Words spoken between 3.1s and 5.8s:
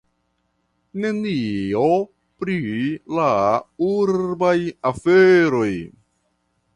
la urbaj aferoj.